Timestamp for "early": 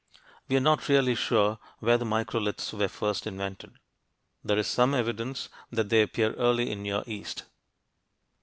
6.37-6.71